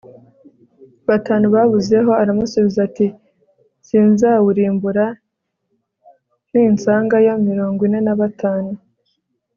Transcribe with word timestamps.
batanu 1.07 1.45
babuzeho 1.55 2.11
Aramusubiza 2.21 2.79
ati 2.87 3.07
sinzawurimbura 3.87 5.05
ninsangayo 6.49 7.33
mirongo 7.49 7.79
ine 7.87 7.99
na 8.05 8.15
batanu 8.21 8.71